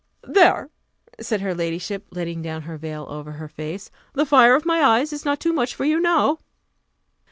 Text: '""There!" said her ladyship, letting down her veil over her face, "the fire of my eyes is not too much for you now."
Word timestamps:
'""There!" 0.23 0.71
said 1.19 1.41
her 1.41 1.53
ladyship, 1.53 2.07
letting 2.09 2.41
down 2.41 2.63
her 2.63 2.75
veil 2.79 3.05
over 3.07 3.33
her 3.33 3.47
face, 3.47 3.91
"the 4.13 4.25
fire 4.25 4.55
of 4.55 4.65
my 4.65 4.83
eyes 4.83 5.13
is 5.13 5.25
not 5.25 5.39
too 5.39 5.53
much 5.53 5.75
for 5.75 5.85
you 5.85 5.99
now." 5.99 6.39